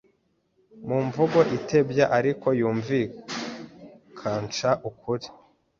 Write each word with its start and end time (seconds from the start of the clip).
mu 0.87 0.97
mvugo 1.07 1.39
itebya 1.57 2.05
ariko 2.17 2.47
yumvikansha 2.59 4.69
ukuri 4.89 5.27